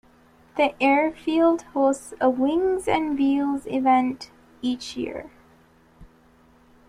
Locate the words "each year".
4.63-5.29